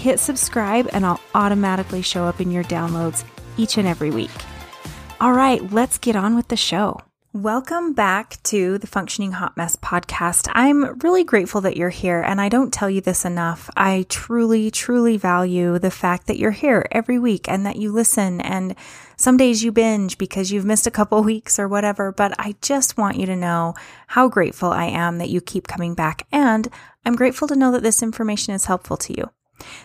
hit 0.00 0.18
subscribe 0.18 0.88
and 0.94 1.04
I'll 1.04 1.20
automatically 1.34 2.00
show 2.00 2.24
up 2.24 2.40
in 2.40 2.50
your 2.50 2.64
downloads 2.64 3.22
each 3.58 3.76
and 3.76 3.86
every 3.86 4.10
week. 4.10 4.30
All 5.20 5.32
right, 5.32 5.70
let's 5.70 5.98
get 5.98 6.16
on 6.16 6.34
with 6.34 6.48
the 6.48 6.56
show. 6.56 7.00
Welcome 7.34 7.92
back 7.92 8.42
to 8.44 8.78
the 8.78 8.88
Functioning 8.88 9.32
Hot 9.32 9.56
Mess 9.56 9.76
podcast. 9.76 10.50
I'm 10.52 10.98
really 10.98 11.22
grateful 11.22 11.60
that 11.60 11.76
you're 11.76 11.90
here, 11.90 12.20
and 12.20 12.40
I 12.40 12.48
don't 12.48 12.72
tell 12.72 12.90
you 12.90 13.00
this 13.00 13.24
enough. 13.24 13.70
I 13.76 14.04
truly, 14.08 14.68
truly 14.68 15.16
value 15.16 15.78
the 15.78 15.92
fact 15.92 16.26
that 16.26 16.38
you're 16.38 16.50
here 16.50 16.88
every 16.90 17.20
week 17.20 17.48
and 17.48 17.64
that 17.66 17.76
you 17.76 17.92
listen. 17.92 18.40
And 18.40 18.74
some 19.16 19.36
days 19.36 19.62
you 19.62 19.70
binge 19.70 20.18
because 20.18 20.50
you've 20.50 20.64
missed 20.64 20.88
a 20.88 20.90
couple 20.90 21.22
weeks 21.32 21.58
or 21.58 21.68
whatever, 21.68 22.10
but 22.10 22.34
I 22.36 22.56
just 22.62 22.96
want 22.98 23.16
you 23.16 23.26
to 23.26 23.36
know 23.36 23.74
how 24.08 24.28
grateful 24.28 24.70
I 24.70 24.86
am 24.86 25.18
that 25.18 25.30
you 25.30 25.40
keep 25.40 25.68
coming 25.68 25.94
back. 25.94 26.26
And 26.32 26.66
I'm 27.04 27.14
grateful 27.14 27.46
to 27.46 27.54
know 27.54 27.70
that 27.70 27.84
this 27.84 28.02
information 28.02 28.54
is 28.54 28.64
helpful 28.64 28.96
to 28.96 29.16
you. 29.16 29.30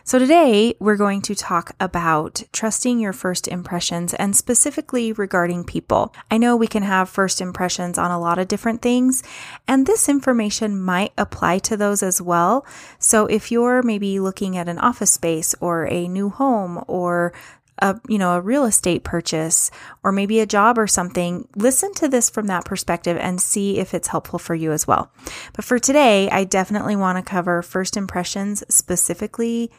So, 0.03 0.19
today 0.19 0.75
we're 0.79 0.95
going 0.95 1.21
to 1.23 1.35
talk 1.35 1.75
about 1.79 2.43
trusting 2.51 2.99
your 2.99 3.13
first 3.13 3.47
impressions 3.47 4.13
and 4.13 4.35
specifically 4.35 5.11
regarding 5.11 5.63
people. 5.63 6.13
I 6.29 6.37
know 6.37 6.55
we 6.55 6.67
can 6.67 6.83
have 6.83 7.09
first 7.09 7.41
impressions 7.41 7.97
on 7.97 8.11
a 8.11 8.19
lot 8.19 8.37
of 8.37 8.47
different 8.47 8.81
things, 8.81 9.23
and 9.67 9.85
this 9.85 10.07
information 10.07 10.81
might 10.81 11.13
apply 11.17 11.59
to 11.59 11.77
those 11.77 12.03
as 12.03 12.21
well. 12.21 12.65
So, 12.99 13.25
if 13.25 13.51
you're 13.51 13.81
maybe 13.83 14.19
looking 14.19 14.57
at 14.57 14.69
an 14.69 14.79
office 14.79 15.11
space 15.11 15.55
or 15.59 15.85
a 15.87 16.07
new 16.07 16.29
home 16.29 16.83
or 16.87 17.33
a 17.79 17.99
you 18.07 18.17
know 18.17 18.33
a 18.33 18.41
real 18.41 18.65
estate 18.65 19.03
purchase 19.03 19.71
or 20.03 20.11
maybe 20.11 20.39
a 20.39 20.45
job 20.45 20.77
or 20.77 20.87
something 20.87 21.47
listen 21.55 21.93
to 21.95 22.07
this 22.07 22.29
from 22.29 22.47
that 22.47 22.65
perspective 22.65 23.17
and 23.19 23.41
see 23.41 23.79
if 23.79 23.93
it's 23.93 24.07
helpful 24.07 24.39
for 24.39 24.55
you 24.55 24.71
as 24.71 24.87
well. 24.87 25.11
But 25.53 25.65
for 25.65 25.79
today 25.79 26.29
i 26.29 26.43
definitely 26.43 26.95
want 26.95 27.17
to 27.17 27.29
cover 27.29 27.61
first 27.61 27.97
impressions 27.97 28.63
specifically 28.69 29.71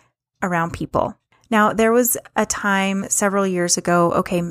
around 0.42 0.72
people. 0.72 1.18
Now 1.50 1.72
there 1.72 1.92
was 1.92 2.16
a 2.34 2.46
time 2.46 3.08
several 3.08 3.46
years 3.46 3.76
ago 3.76 4.12
okay 4.12 4.42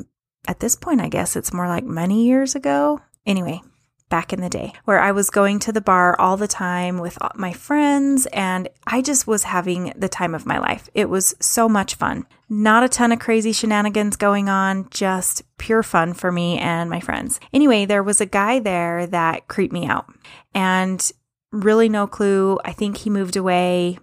at 0.48 0.60
this 0.60 0.76
point 0.76 1.00
i 1.00 1.08
guess 1.08 1.36
it's 1.36 1.52
more 1.52 1.68
like 1.68 1.84
many 1.84 2.26
years 2.26 2.54
ago. 2.54 3.00
Anyway 3.24 3.60
back 4.08 4.32
in 4.32 4.40
the 4.40 4.48
day 4.48 4.72
where 4.84 5.00
I 5.00 5.12
was 5.12 5.30
going 5.30 5.58
to 5.60 5.72
the 5.72 5.80
bar 5.80 6.18
all 6.20 6.36
the 6.36 6.46
time 6.46 6.98
with 6.98 7.18
my 7.34 7.52
friends 7.52 8.26
and 8.32 8.68
I 8.86 9.02
just 9.02 9.26
was 9.26 9.44
having 9.44 9.92
the 9.96 10.08
time 10.08 10.34
of 10.34 10.46
my 10.46 10.58
life. 10.58 10.88
It 10.94 11.08
was 11.08 11.34
so 11.40 11.68
much 11.68 11.94
fun. 11.94 12.26
Not 12.48 12.84
a 12.84 12.88
ton 12.88 13.10
of 13.10 13.18
crazy 13.18 13.52
shenanigans 13.52 14.16
going 14.16 14.48
on, 14.48 14.88
just 14.90 15.42
pure 15.58 15.82
fun 15.82 16.14
for 16.14 16.30
me 16.30 16.58
and 16.58 16.88
my 16.88 17.00
friends. 17.00 17.40
Anyway, 17.52 17.84
there 17.84 18.02
was 18.02 18.20
a 18.20 18.26
guy 18.26 18.60
there 18.60 19.06
that 19.08 19.48
creeped 19.48 19.72
me 19.72 19.86
out 19.86 20.06
and 20.54 21.10
really 21.50 21.88
no 21.88 22.06
clue. 22.06 22.58
I 22.64 22.72
think 22.72 22.98
he 22.98 23.10
moved 23.10 23.36
away. 23.36 23.98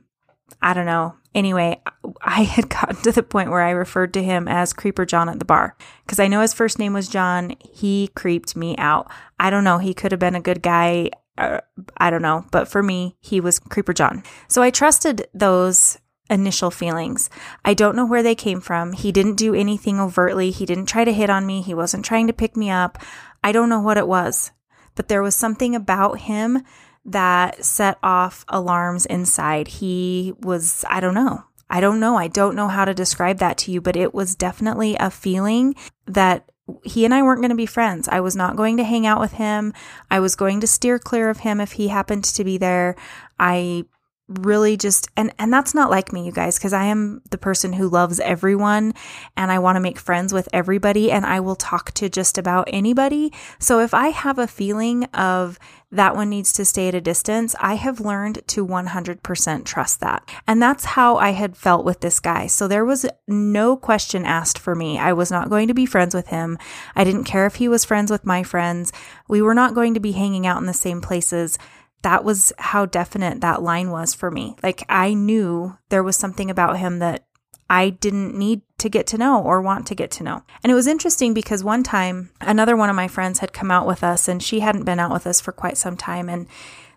I 0.61 0.73
don't 0.73 0.85
know. 0.85 1.15
Anyway, 1.35 1.81
I 2.21 2.43
had 2.43 2.69
gotten 2.69 2.95
to 2.97 3.11
the 3.11 3.23
point 3.23 3.49
where 3.49 3.61
I 3.61 3.71
referred 3.71 4.13
to 4.13 4.23
him 4.23 4.47
as 4.47 4.73
Creeper 4.73 5.05
John 5.05 5.29
at 5.29 5.39
the 5.39 5.45
bar 5.45 5.75
because 6.05 6.19
I 6.19 6.27
know 6.27 6.41
his 6.41 6.53
first 6.53 6.77
name 6.79 6.93
was 6.93 7.07
John. 7.07 7.55
He 7.59 8.09
creeped 8.15 8.55
me 8.55 8.75
out. 8.77 9.09
I 9.39 9.49
don't 9.49 9.63
know. 9.63 9.79
He 9.79 9.93
could 9.93 10.11
have 10.11 10.19
been 10.19 10.35
a 10.35 10.41
good 10.41 10.61
guy. 10.61 11.09
Uh, 11.37 11.61
I 11.97 12.09
don't 12.11 12.21
know. 12.21 12.45
But 12.51 12.67
for 12.67 12.83
me, 12.83 13.17
he 13.19 13.41
was 13.41 13.59
Creeper 13.59 13.93
John. 13.93 14.23
So 14.47 14.61
I 14.61 14.69
trusted 14.69 15.27
those 15.33 15.97
initial 16.29 16.71
feelings. 16.71 17.29
I 17.65 17.73
don't 17.73 17.95
know 17.95 18.05
where 18.05 18.23
they 18.23 18.35
came 18.35 18.61
from. 18.61 18.93
He 18.93 19.11
didn't 19.11 19.35
do 19.35 19.53
anything 19.53 19.99
overtly. 19.99 20.51
He 20.51 20.65
didn't 20.65 20.85
try 20.85 21.03
to 21.03 21.13
hit 21.13 21.29
on 21.29 21.45
me. 21.45 21.61
He 21.61 21.73
wasn't 21.73 22.05
trying 22.05 22.27
to 22.27 22.33
pick 22.33 22.55
me 22.55 22.69
up. 22.69 22.97
I 23.43 23.51
don't 23.51 23.69
know 23.69 23.81
what 23.81 23.97
it 23.97 24.07
was, 24.07 24.51
but 24.95 25.07
there 25.07 25.21
was 25.21 25.35
something 25.35 25.75
about 25.75 26.21
him 26.21 26.63
that 27.05 27.63
set 27.63 27.97
off 28.01 28.45
alarms 28.47 29.05
inside. 29.05 29.67
He 29.67 30.33
was, 30.39 30.85
I 30.89 30.99
don't 30.99 31.13
know. 31.13 31.43
I 31.69 31.81
don't 31.81 31.99
know. 31.99 32.17
I 32.17 32.27
don't 32.27 32.55
know 32.55 32.67
how 32.67 32.85
to 32.85 32.93
describe 32.93 33.39
that 33.39 33.57
to 33.59 33.71
you, 33.71 33.81
but 33.81 33.95
it 33.95 34.13
was 34.13 34.35
definitely 34.35 34.95
a 34.99 35.09
feeling 35.09 35.75
that 36.05 36.49
he 36.83 37.03
and 37.03 37.13
I 37.13 37.23
weren't 37.23 37.41
going 37.41 37.49
to 37.49 37.55
be 37.55 37.65
friends. 37.65 38.07
I 38.07 38.19
was 38.19 38.35
not 38.35 38.55
going 38.55 38.77
to 38.77 38.83
hang 38.83 39.05
out 39.05 39.19
with 39.19 39.33
him. 39.33 39.73
I 40.09 40.19
was 40.19 40.35
going 40.35 40.61
to 40.61 40.67
steer 40.67 40.97
clear 40.99 41.29
of 41.29 41.39
him 41.39 41.59
if 41.59 41.73
he 41.73 41.89
happened 41.89 42.23
to 42.25 42.43
be 42.43 42.57
there. 42.57 42.95
I 43.39 43.85
really 44.29 44.77
just 44.77 45.09
and 45.17 45.33
and 45.37 45.51
that's 45.51 45.73
not 45.73 45.89
like 45.89 46.13
me 46.13 46.25
you 46.25 46.31
guys 46.31 46.57
because 46.57 46.71
I 46.71 46.85
am 46.85 47.21
the 47.29 47.37
person 47.37 47.73
who 47.73 47.89
loves 47.89 48.21
everyone 48.21 48.93
and 49.35 49.51
I 49.51 49.59
want 49.59 49.75
to 49.75 49.81
make 49.81 49.99
friends 49.99 50.31
with 50.31 50.47
everybody 50.53 51.11
and 51.11 51.25
I 51.25 51.41
will 51.41 51.57
talk 51.57 51.91
to 51.95 52.09
just 52.09 52.37
about 52.37 52.69
anybody. 52.71 53.33
So 53.59 53.79
if 53.81 53.93
I 53.93 54.09
have 54.09 54.39
a 54.39 54.47
feeling 54.47 55.03
of 55.05 55.59
that 55.91 56.15
one 56.15 56.29
needs 56.29 56.51
to 56.53 56.65
stay 56.65 56.87
at 56.87 56.95
a 56.95 57.01
distance, 57.01 57.55
I 57.59 57.75
have 57.75 57.99
learned 57.99 58.41
to 58.47 58.65
100% 58.65 59.65
trust 59.65 59.99
that. 59.99 60.27
And 60.47 60.59
that's 60.59 60.85
how 60.85 61.17
I 61.17 61.31
had 61.31 61.55
felt 61.55 61.85
with 61.85 61.99
this 61.99 62.19
guy. 62.19 62.47
So 62.47 62.67
there 62.67 62.83
was 62.83 63.05
no 63.27 63.77
question 63.77 64.25
asked 64.25 64.57
for 64.57 64.73
me. 64.73 64.97
I 64.97 65.13
was 65.13 65.29
not 65.29 65.51
going 65.51 65.67
to 65.67 65.73
be 65.75 65.85
friends 65.85 66.15
with 66.15 66.27
him. 66.27 66.57
I 66.95 67.03
didn't 67.03 67.25
care 67.25 67.45
if 67.45 67.55
he 67.55 67.67
was 67.67 67.85
friends 67.85 68.09
with 68.09 68.25
my 68.25 68.41
friends. 68.41 68.91
We 69.27 69.43
were 69.43 69.53
not 69.53 69.75
going 69.75 69.93
to 69.93 69.99
be 69.99 70.13
hanging 70.13 70.47
out 70.47 70.59
in 70.59 70.65
the 70.65 70.73
same 70.73 70.99
places 70.99 71.59
that 72.03 72.23
was 72.23 72.53
how 72.59 72.85
definite 72.85 73.41
that 73.41 73.63
line 73.63 73.89
was 73.89 74.13
for 74.13 74.29
me. 74.29 74.55
Like 74.61 74.83
I 74.87 75.13
knew 75.13 75.77
there 75.89 76.03
was 76.03 76.15
something 76.15 76.49
about 76.49 76.77
him 76.77 76.99
that 76.99 77.25
I 77.69 77.89
didn't 77.89 78.37
need 78.37 78.61
to 78.79 78.89
get 78.89 79.07
to 79.07 79.17
know 79.17 79.41
or 79.41 79.61
want 79.61 79.87
to 79.87 79.95
get 79.95 80.11
to 80.11 80.23
know. 80.23 80.43
And 80.61 80.71
it 80.71 80.75
was 80.75 80.85
interesting 80.85 81.33
because 81.33 81.63
one 81.63 81.81
time 81.81 82.29
another 82.41 82.75
one 82.75 82.89
of 82.89 82.95
my 82.95 83.07
friends 83.07 83.39
had 83.39 83.53
come 83.53 83.71
out 83.71 83.87
with 83.87 84.03
us 84.03 84.27
and 84.27 84.43
she 84.43 84.59
hadn't 84.59 84.83
been 84.83 84.99
out 84.99 85.11
with 85.11 85.25
us 85.25 85.41
for 85.41 85.51
quite 85.51 85.77
some 85.77 85.97
time. 85.97 86.29
And 86.29 86.45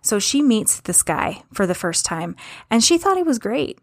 so 0.02 0.18
she 0.18 0.42
meets 0.42 0.80
this 0.80 1.02
guy 1.02 1.44
for 1.52 1.66
the 1.66 1.74
first 1.74 2.04
time 2.04 2.36
and 2.70 2.82
she 2.82 2.98
thought 2.98 3.16
he 3.16 3.22
was 3.22 3.38
great. 3.38 3.78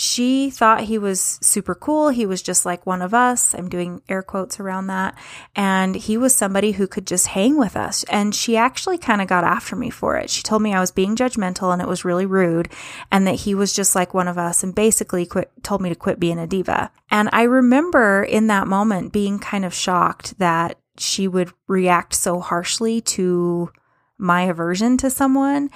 She 0.00 0.48
thought 0.48 0.84
he 0.84 0.96
was 0.96 1.38
super 1.42 1.74
cool. 1.74 2.08
He 2.08 2.24
was 2.24 2.40
just 2.40 2.64
like 2.64 2.86
one 2.86 3.02
of 3.02 3.12
us. 3.12 3.54
I'm 3.54 3.68
doing 3.68 4.00
air 4.08 4.22
quotes 4.22 4.58
around 4.58 4.86
that. 4.86 5.14
And 5.54 5.94
he 5.94 6.16
was 6.16 6.34
somebody 6.34 6.72
who 6.72 6.86
could 6.86 7.06
just 7.06 7.26
hang 7.26 7.58
with 7.58 7.76
us. 7.76 8.02
And 8.04 8.34
she 8.34 8.56
actually 8.56 8.96
kind 8.96 9.20
of 9.20 9.28
got 9.28 9.44
after 9.44 9.76
me 9.76 9.90
for 9.90 10.16
it. 10.16 10.30
She 10.30 10.42
told 10.42 10.62
me 10.62 10.72
I 10.72 10.80
was 10.80 10.90
being 10.90 11.16
judgmental 11.16 11.70
and 11.70 11.82
it 11.82 11.86
was 11.88 12.02
really 12.02 12.24
rude 12.24 12.70
and 13.12 13.26
that 13.26 13.40
he 13.40 13.54
was 13.54 13.74
just 13.74 13.94
like 13.94 14.14
one 14.14 14.26
of 14.26 14.38
us 14.38 14.62
and 14.62 14.74
basically 14.74 15.26
quit, 15.26 15.50
told 15.62 15.82
me 15.82 15.90
to 15.90 15.94
quit 15.94 16.18
being 16.18 16.38
a 16.38 16.46
diva. 16.46 16.90
And 17.10 17.28
I 17.30 17.42
remember 17.42 18.22
in 18.22 18.46
that 18.46 18.66
moment 18.66 19.12
being 19.12 19.38
kind 19.38 19.66
of 19.66 19.74
shocked 19.74 20.38
that 20.38 20.78
she 20.96 21.28
would 21.28 21.52
react 21.68 22.14
so 22.14 22.40
harshly 22.40 23.02
to 23.02 23.70
my 24.16 24.44
aversion 24.44 24.96
to 24.96 25.10
someone 25.10 25.68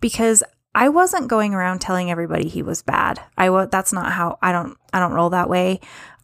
because 0.00 0.44
I 0.74 0.88
wasn't 0.88 1.28
going 1.28 1.54
around 1.54 1.80
telling 1.80 2.10
everybody 2.10 2.48
he 2.48 2.62
was 2.62 2.82
bad. 2.82 3.20
I 3.36 3.50
was 3.50 3.68
that's 3.70 3.92
not 3.92 4.12
how 4.12 4.38
I 4.42 4.52
don't 4.52 4.76
I 4.92 5.00
don't 5.00 5.12
roll 5.12 5.30
that 5.30 5.50
way. 5.50 5.80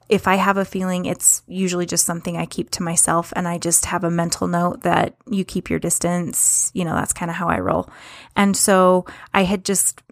If 0.08 0.26
I 0.26 0.36
have 0.36 0.56
a 0.56 0.64
feeling, 0.64 1.04
it's 1.04 1.42
usually 1.46 1.84
just 1.84 2.06
something 2.06 2.38
I 2.38 2.46
keep 2.46 2.70
to 2.70 2.82
myself 2.82 3.30
and 3.36 3.46
I 3.46 3.58
just 3.58 3.84
have 3.84 4.04
a 4.04 4.10
mental 4.10 4.46
note 4.46 4.80
that 4.80 5.16
you 5.30 5.44
keep 5.44 5.68
your 5.68 5.78
distance. 5.78 6.70
You 6.72 6.86
know, 6.86 6.94
that's 6.94 7.12
kind 7.12 7.30
of 7.30 7.36
how 7.36 7.48
I 7.48 7.58
roll. 7.58 7.90
And 8.34 8.56
so 8.56 9.04
I 9.34 9.44
had 9.44 9.66
just 9.66 10.02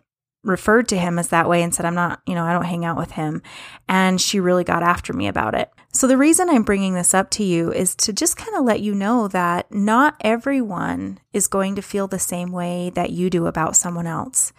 referred 0.44 0.88
to 0.88 0.98
him 0.98 1.18
as 1.18 1.28
that 1.28 1.48
way 1.48 1.62
and 1.62 1.74
said, 1.74 1.86
I'm 1.86 1.94
not, 1.94 2.20
you 2.26 2.34
know, 2.34 2.44
I 2.44 2.52
don't 2.52 2.64
hang 2.64 2.84
out 2.84 2.98
with 2.98 3.12
him. 3.12 3.42
And 3.88 4.20
she 4.20 4.38
really 4.38 4.64
got 4.64 4.82
after 4.82 5.14
me 5.14 5.28
about 5.28 5.54
it. 5.54 5.70
So 5.96 6.06
the 6.06 6.18
reason 6.18 6.50
I'm 6.50 6.62
bringing 6.62 6.92
this 6.92 7.14
up 7.14 7.30
to 7.30 7.42
you 7.42 7.72
is 7.72 7.94
to 7.96 8.12
just 8.12 8.36
kind 8.36 8.54
of 8.54 8.66
let 8.66 8.80
you 8.80 8.94
know 8.94 9.28
that 9.28 9.72
not 9.72 10.14
everyone 10.20 11.20
is 11.32 11.46
going 11.46 11.74
to 11.76 11.80
feel 11.80 12.06
the 12.06 12.18
same 12.18 12.52
way 12.52 12.90
that 12.90 13.12
you 13.12 13.30
do 13.30 13.46
about 13.46 13.76
someone 13.76 14.06
else. 14.06 14.52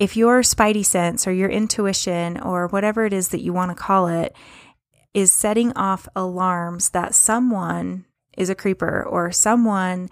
If 0.00 0.16
your 0.16 0.40
spidey 0.40 0.84
sense 0.84 1.28
or 1.28 1.32
your 1.32 1.48
intuition 1.48 2.40
or 2.40 2.66
whatever 2.66 3.06
it 3.06 3.12
is 3.12 3.28
that 3.28 3.40
you 3.40 3.52
want 3.52 3.70
to 3.70 3.80
call 3.80 4.08
it 4.08 4.34
is 5.14 5.30
setting 5.30 5.72
off 5.74 6.08
alarms 6.16 6.90
that 6.90 7.14
someone 7.14 8.04
is 8.36 8.50
a 8.50 8.56
creeper 8.56 9.04
or 9.04 9.30
someone 9.30 10.08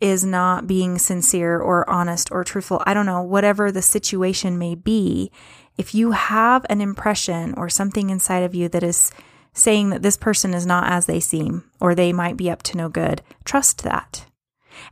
is 0.00 0.24
not 0.24 0.66
being 0.66 0.98
sincere 0.98 1.60
or 1.60 1.88
honest 1.88 2.32
or 2.32 2.42
truthful. 2.42 2.82
I 2.84 2.92
don't 2.92 3.06
know, 3.06 3.22
whatever 3.22 3.70
the 3.70 3.82
situation 3.82 4.58
may 4.58 4.74
be. 4.74 5.30
If 5.76 5.94
you 5.94 6.10
have 6.10 6.66
an 6.68 6.80
impression 6.80 7.54
or 7.56 7.68
something 7.68 8.10
inside 8.10 8.42
of 8.42 8.52
you 8.52 8.68
that 8.70 8.82
is 8.82 9.12
saying 9.58 9.90
that 9.90 10.02
this 10.02 10.16
person 10.16 10.54
is 10.54 10.66
not 10.66 10.90
as 10.90 11.06
they 11.06 11.20
seem 11.20 11.70
or 11.80 11.94
they 11.94 12.12
might 12.12 12.36
be 12.36 12.50
up 12.50 12.62
to 12.64 12.76
no 12.76 12.88
good, 12.88 13.22
trust 13.44 13.82
that. 13.82 14.24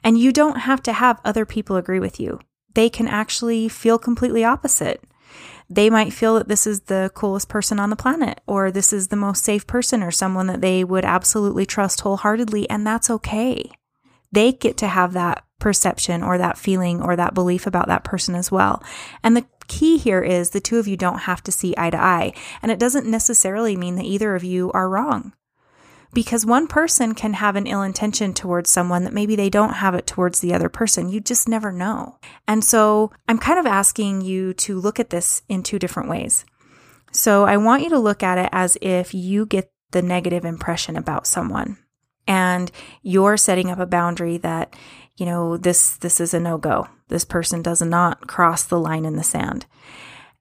And 0.02 0.18
you 0.18 0.32
don't 0.32 0.60
have 0.60 0.82
to 0.84 0.92
have 0.92 1.20
other 1.24 1.46
people 1.46 1.76
agree 1.76 2.00
with 2.00 2.18
you. 2.18 2.40
They 2.74 2.90
can 2.90 3.08
actually 3.08 3.68
feel 3.68 3.98
completely 3.98 4.44
opposite. 4.44 5.02
They 5.68 5.90
might 5.90 6.12
feel 6.12 6.34
that 6.34 6.48
this 6.48 6.66
is 6.66 6.82
the 6.82 7.10
coolest 7.14 7.48
person 7.48 7.80
on 7.80 7.90
the 7.90 7.96
planet, 7.96 8.40
or 8.46 8.70
this 8.70 8.92
is 8.92 9.08
the 9.08 9.16
most 9.16 9.42
safe 9.42 9.66
person, 9.66 10.02
or 10.02 10.10
someone 10.10 10.46
that 10.46 10.60
they 10.60 10.84
would 10.84 11.04
absolutely 11.04 11.66
trust 11.66 12.02
wholeheartedly, 12.02 12.68
and 12.70 12.86
that's 12.86 13.10
okay. 13.10 13.70
They 14.30 14.52
get 14.52 14.76
to 14.78 14.86
have 14.86 15.12
that 15.14 15.44
perception 15.58 16.22
or 16.22 16.38
that 16.38 16.58
feeling 16.58 17.02
or 17.02 17.16
that 17.16 17.34
belief 17.34 17.66
about 17.66 17.88
that 17.88 18.04
person 18.04 18.34
as 18.34 18.52
well. 18.52 18.82
And 19.22 19.36
the 19.36 19.46
key 19.68 19.98
here 19.98 20.22
is 20.22 20.50
the 20.50 20.60
two 20.60 20.78
of 20.78 20.88
you 20.88 20.96
don't 20.96 21.20
have 21.20 21.42
to 21.44 21.52
see 21.52 21.74
eye 21.76 21.90
to 21.90 22.00
eye. 22.00 22.32
And 22.62 22.72
it 22.72 22.78
doesn't 22.78 23.06
necessarily 23.06 23.76
mean 23.76 23.96
that 23.96 24.04
either 24.04 24.34
of 24.34 24.44
you 24.44 24.70
are 24.72 24.88
wrong. 24.88 25.32
Because 26.12 26.46
one 26.46 26.66
person 26.66 27.14
can 27.14 27.34
have 27.34 27.56
an 27.56 27.66
ill 27.66 27.82
intention 27.82 28.32
towards 28.32 28.70
someone 28.70 29.04
that 29.04 29.12
maybe 29.12 29.36
they 29.36 29.50
don't 29.50 29.74
have 29.74 29.94
it 29.94 30.06
towards 30.06 30.40
the 30.40 30.54
other 30.54 30.68
person. 30.68 31.10
You 31.10 31.20
just 31.20 31.48
never 31.48 31.72
know. 31.72 32.18
And 32.48 32.64
so 32.64 33.10
I'm 33.28 33.38
kind 33.38 33.58
of 33.58 33.66
asking 33.66 34.22
you 34.22 34.54
to 34.54 34.80
look 34.80 34.98
at 34.98 35.10
this 35.10 35.42
in 35.48 35.62
two 35.62 35.78
different 35.78 36.08
ways. 36.08 36.44
So 37.12 37.44
I 37.44 37.56
want 37.56 37.82
you 37.82 37.90
to 37.90 37.98
look 37.98 38.22
at 38.22 38.38
it 38.38 38.48
as 38.52 38.78
if 38.80 39.14
you 39.14 39.46
get 39.46 39.70
the 39.90 40.02
negative 40.02 40.44
impression 40.44 40.96
about 40.96 41.26
someone 41.26 41.78
and 42.26 42.70
you're 43.02 43.36
setting 43.36 43.70
up 43.70 43.78
a 43.78 43.86
boundary 43.86 44.38
that 44.38 44.74
you 45.16 45.26
know, 45.26 45.56
this, 45.56 45.96
this 45.96 46.20
is 46.20 46.34
a 46.34 46.40
no 46.40 46.58
go. 46.58 46.88
This 47.08 47.24
person 47.24 47.62
does 47.62 47.80
not 47.82 48.26
cross 48.26 48.64
the 48.64 48.78
line 48.78 49.04
in 49.04 49.16
the 49.16 49.22
sand. 49.22 49.66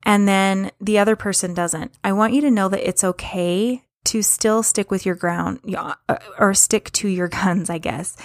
And 0.03 0.27
then 0.27 0.71
the 0.79 0.99
other 0.99 1.15
person 1.15 1.53
doesn't. 1.53 1.91
I 2.03 2.13
want 2.13 2.33
you 2.33 2.41
to 2.41 2.51
know 2.51 2.69
that 2.69 2.87
it's 2.87 3.03
okay 3.03 3.83
to 4.05 4.21
still 4.21 4.61
stick 4.63 4.91
with 4.91 5.05
your 5.05 5.15
ground 5.15 5.59
uh, 5.75 5.95
or 6.37 6.53
stick 6.53 6.91
to 6.93 7.07
your 7.07 7.27
guns, 7.29 7.69
I 7.69 7.79
guess. 7.79 8.15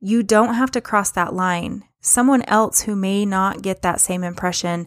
You 0.00 0.22
don't 0.22 0.54
have 0.54 0.70
to 0.72 0.80
cross 0.80 1.10
that 1.12 1.34
line. 1.34 1.84
Someone 2.00 2.42
else 2.42 2.82
who 2.82 2.94
may 2.94 3.26
not 3.26 3.62
get 3.62 3.82
that 3.82 4.00
same 4.00 4.22
impression 4.22 4.86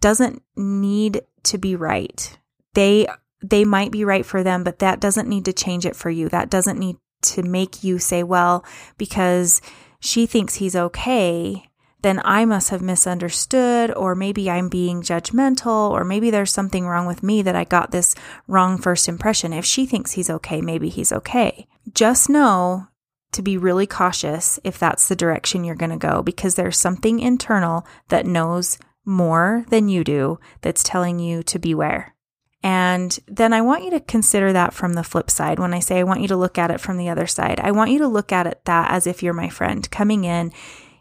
doesn't 0.00 0.42
need 0.56 1.22
to 1.44 1.58
be 1.58 1.74
right. 1.74 2.36
They 2.74 3.06
they 3.42 3.64
might 3.64 3.90
be 3.90 4.04
right 4.04 4.26
for 4.26 4.42
them, 4.42 4.62
but 4.64 4.80
that 4.80 5.00
doesn't 5.00 5.28
need 5.28 5.46
to 5.46 5.52
change 5.54 5.86
it 5.86 5.96
for 5.96 6.10
you. 6.10 6.28
That 6.28 6.50
doesn't 6.50 6.78
need 6.78 6.98
to 7.22 7.42
make 7.42 7.82
you 7.82 7.98
say, 7.98 8.22
well, 8.22 8.64
because 8.98 9.62
she 10.00 10.26
thinks 10.26 10.56
he's 10.56 10.74
okay, 10.74 11.70
then 12.02 12.20
I 12.24 12.46
must 12.46 12.70
have 12.70 12.80
misunderstood, 12.80 13.94
or 13.94 14.14
maybe 14.14 14.50
I'm 14.50 14.68
being 14.70 15.02
judgmental, 15.02 15.90
or 15.90 16.02
maybe 16.02 16.30
there's 16.30 16.52
something 16.52 16.86
wrong 16.86 17.06
with 17.06 17.22
me 17.22 17.42
that 17.42 17.54
I 17.54 17.64
got 17.64 17.90
this 17.90 18.14
wrong 18.48 18.78
first 18.78 19.06
impression. 19.08 19.52
If 19.52 19.66
she 19.66 19.84
thinks 19.84 20.12
he's 20.12 20.30
okay, 20.30 20.62
maybe 20.62 20.88
he's 20.88 21.12
okay. 21.12 21.66
Just 21.92 22.30
know 22.30 22.86
to 23.32 23.42
be 23.42 23.58
really 23.58 23.86
cautious 23.86 24.58
if 24.64 24.78
that's 24.78 25.08
the 25.08 25.16
direction 25.16 25.62
you're 25.62 25.74
going 25.74 25.90
to 25.90 25.96
go, 25.96 26.22
because 26.22 26.54
there's 26.54 26.78
something 26.78 27.20
internal 27.20 27.86
that 28.08 28.26
knows 28.26 28.78
more 29.04 29.64
than 29.68 29.88
you 29.88 30.02
do 30.04 30.38
that's 30.62 30.82
telling 30.82 31.18
you 31.18 31.42
to 31.42 31.58
beware. 31.58 32.14
And 32.62 33.18
then 33.26 33.52
I 33.52 33.62
want 33.62 33.84
you 33.84 33.90
to 33.90 34.00
consider 34.00 34.52
that 34.52 34.74
from 34.74 34.92
the 34.92 35.04
flip 35.04 35.30
side. 35.30 35.58
When 35.58 35.72
I 35.72 35.80
say 35.80 35.98
I 35.98 36.04
want 36.04 36.20
you 36.20 36.28
to 36.28 36.36
look 36.36 36.58
at 36.58 36.70
it 36.70 36.80
from 36.80 36.98
the 36.98 37.08
other 37.08 37.26
side, 37.26 37.58
I 37.60 37.70
want 37.70 37.90
you 37.90 37.98
to 38.00 38.08
look 38.08 38.32
at 38.32 38.46
it 38.46 38.60
that 38.66 38.90
as 38.90 39.06
if 39.06 39.22
you're 39.22 39.32
my 39.32 39.48
friend 39.48 39.90
coming 39.90 40.24
in. 40.24 40.52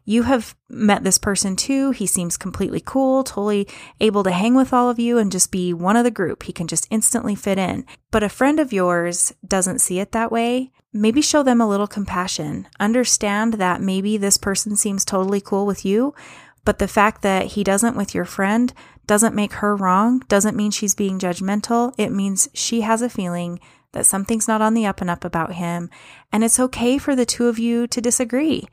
You 0.05 0.23
have 0.23 0.55
met 0.69 1.03
this 1.03 1.19
person 1.19 1.55
too. 1.55 1.91
He 1.91 2.07
seems 2.07 2.35
completely 2.35 2.81
cool, 2.83 3.23
totally 3.23 3.67
able 3.99 4.23
to 4.23 4.31
hang 4.31 4.55
with 4.55 4.73
all 4.73 4.89
of 4.89 4.97
you 4.97 5.19
and 5.19 5.31
just 5.31 5.51
be 5.51 5.71
one 5.71 5.95
of 5.95 6.03
the 6.03 6.09
group. 6.09 6.43
He 6.43 6.53
can 6.53 6.65
just 6.65 6.87
instantly 6.89 7.35
fit 7.35 7.59
in. 7.59 7.85
But 8.09 8.23
a 8.23 8.29
friend 8.29 8.59
of 8.59 8.73
yours 8.73 9.33
doesn't 9.45 9.81
see 9.81 9.99
it 9.99 10.11
that 10.13 10.31
way. 10.31 10.71
Maybe 10.91 11.21
show 11.21 11.43
them 11.43 11.61
a 11.61 11.69
little 11.69 11.85
compassion. 11.85 12.67
Understand 12.79 13.55
that 13.55 13.81
maybe 13.81 14.17
this 14.17 14.39
person 14.39 14.75
seems 14.75 15.05
totally 15.05 15.41
cool 15.41 15.67
with 15.67 15.85
you, 15.85 16.15
but 16.65 16.79
the 16.79 16.87
fact 16.87 17.21
that 17.21 17.45
he 17.47 17.63
doesn't 17.63 17.95
with 17.95 18.15
your 18.15 18.25
friend 18.25 18.73
doesn't 19.09 19.33
make 19.33 19.53
her 19.53 19.75
wrong, 19.75 20.19
doesn't 20.27 20.55
mean 20.55 20.69
she's 20.69 20.93
being 20.93 21.17
judgmental. 21.17 21.95
It 21.97 22.11
means 22.11 22.47
she 22.53 22.81
has 22.81 23.01
a 23.01 23.09
feeling 23.09 23.59
that 23.93 24.05
something's 24.05 24.47
not 24.47 24.61
on 24.61 24.75
the 24.75 24.85
up 24.85 25.01
and 25.01 25.09
up 25.09 25.25
about 25.25 25.53
him. 25.53 25.89
And 26.31 26.43
it's 26.43 26.59
okay 26.59 26.99
for 26.99 27.15
the 27.15 27.25
two 27.25 27.47
of 27.47 27.57
you 27.57 27.87
to 27.87 28.01
disagree. 28.01 28.67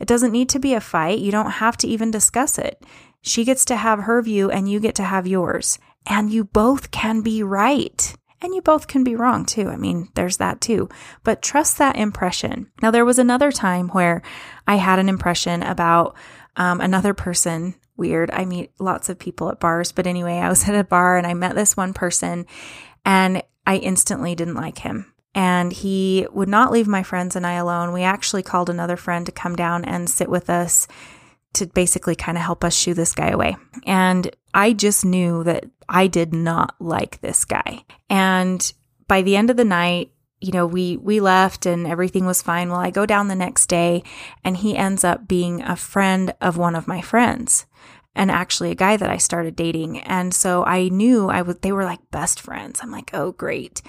It 0.00 0.08
doesn't 0.08 0.32
need 0.32 0.48
to 0.48 0.58
be 0.58 0.72
a 0.72 0.80
fight. 0.80 1.18
You 1.18 1.30
don't 1.30 1.60
have 1.60 1.76
to 1.76 1.86
even 1.86 2.10
discuss 2.10 2.56
it. 2.56 2.82
She 3.20 3.44
gets 3.44 3.66
to 3.66 3.76
have 3.76 4.04
her 4.04 4.22
view 4.22 4.50
and 4.50 4.70
you 4.70 4.80
get 4.80 4.94
to 4.94 5.02
have 5.02 5.26
yours. 5.26 5.78
And 6.06 6.32
you 6.32 6.44
both 6.44 6.90
can 6.90 7.20
be 7.20 7.42
right. 7.42 8.16
And 8.40 8.54
you 8.54 8.62
both 8.62 8.86
can 8.86 9.04
be 9.04 9.14
wrong 9.14 9.44
too. 9.44 9.68
I 9.68 9.76
mean, 9.76 10.08
there's 10.14 10.38
that 10.38 10.62
too. 10.62 10.88
But 11.24 11.42
trust 11.42 11.76
that 11.76 11.96
impression. 11.96 12.70
Now, 12.80 12.90
there 12.90 13.04
was 13.04 13.18
another 13.18 13.52
time 13.52 13.88
where 13.88 14.22
I 14.66 14.76
had 14.76 14.98
an 14.98 15.10
impression 15.10 15.62
about 15.62 16.16
um, 16.56 16.80
another 16.80 17.12
person 17.12 17.74
weird. 17.96 18.30
I 18.30 18.44
meet 18.44 18.72
lots 18.78 19.08
of 19.08 19.18
people 19.18 19.50
at 19.50 19.60
bars, 19.60 19.92
but 19.92 20.06
anyway, 20.06 20.38
I 20.38 20.48
was 20.48 20.68
at 20.68 20.74
a 20.74 20.84
bar 20.84 21.16
and 21.16 21.26
I 21.26 21.34
met 21.34 21.54
this 21.54 21.76
one 21.76 21.94
person 21.94 22.46
and 23.04 23.42
I 23.66 23.76
instantly 23.76 24.34
didn't 24.34 24.54
like 24.54 24.78
him. 24.78 25.12
And 25.34 25.72
he 25.72 26.26
would 26.32 26.48
not 26.48 26.70
leave 26.70 26.86
my 26.86 27.02
friends 27.02 27.34
and 27.34 27.46
I 27.46 27.54
alone. 27.54 27.92
We 27.92 28.02
actually 28.02 28.42
called 28.42 28.70
another 28.70 28.96
friend 28.96 29.26
to 29.26 29.32
come 29.32 29.56
down 29.56 29.84
and 29.84 30.08
sit 30.08 30.28
with 30.28 30.48
us 30.48 30.86
to 31.54 31.66
basically 31.66 32.14
kind 32.14 32.36
of 32.36 32.44
help 32.44 32.62
us 32.62 32.76
shoo 32.76 32.94
this 32.94 33.14
guy 33.14 33.30
away. 33.30 33.56
And 33.84 34.30
I 34.52 34.72
just 34.72 35.04
knew 35.04 35.42
that 35.44 35.64
I 35.88 36.06
did 36.06 36.32
not 36.32 36.74
like 36.78 37.20
this 37.20 37.44
guy. 37.44 37.84
And 38.08 38.72
by 39.08 39.22
the 39.22 39.36
end 39.36 39.50
of 39.50 39.56
the 39.56 39.64
night, 39.64 40.12
you 40.40 40.52
know, 40.52 40.66
we 40.66 40.96
we 40.98 41.20
left 41.20 41.64
and 41.64 41.86
everything 41.86 42.26
was 42.26 42.42
fine. 42.42 42.68
Well, 42.68 42.80
I 42.80 42.90
go 42.90 43.06
down 43.06 43.28
the 43.28 43.34
next 43.34 43.66
day 43.66 44.02
and 44.44 44.56
he 44.56 44.76
ends 44.76 45.02
up 45.02 45.26
being 45.26 45.62
a 45.62 45.74
friend 45.74 46.34
of 46.40 46.58
one 46.58 46.74
of 46.74 46.86
my 46.86 47.00
friends 47.00 47.66
and 48.14 48.30
actually 48.30 48.70
a 48.70 48.76
guy 48.76 48.96
that 48.96 49.10
I 49.10 49.16
started 49.16 49.56
dating. 49.56 50.00
And 50.00 50.32
so 50.32 50.64
I 50.64 50.88
knew 50.88 51.28
I 51.28 51.42
would 51.42 51.62
they 51.62 51.72
were 51.72 51.84
like 51.84 52.10
best 52.10 52.40
friends. 52.40 52.80
I'm 52.82 52.90
like, 52.90 53.10
"Oh, 53.12 53.32
great." 53.32 53.82